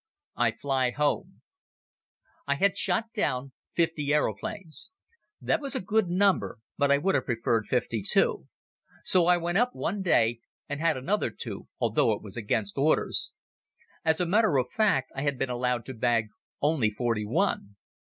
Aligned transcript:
I 0.35 0.49
Fly 0.53 0.89
Home 0.89 1.43
I 2.47 2.55
HAD 2.55 2.75
shot 2.75 3.13
down 3.13 3.51
fifty 3.75 4.11
aeroplanes. 4.15 4.89
That 5.39 5.61
was 5.61 5.75
a 5.75 5.79
good 5.79 6.07
number 6.09 6.57
but 6.75 6.89
I 6.89 6.97
would 6.97 7.13
have 7.13 7.27
preferred 7.27 7.67
fifty 7.67 8.01
two. 8.01 8.47
So 9.03 9.27
I 9.27 9.37
went 9.37 9.59
up 9.59 9.75
one 9.75 10.01
day 10.01 10.39
and 10.67 10.79
had 10.79 10.97
another 10.97 11.29
two, 11.29 11.67
although 11.79 12.13
it 12.13 12.23
was 12.23 12.35
against 12.35 12.79
orders. 12.79 13.35
As 14.03 14.19
a 14.19 14.25
matter 14.25 14.57
of 14.57 14.71
fact 14.71 15.11
I 15.15 15.21
had 15.21 15.37
been 15.37 15.51
allowed 15.51 15.85
to 15.85 15.93
bag 15.93 16.29
only 16.63 16.89
forty 16.89 17.23
one. 17.27 17.75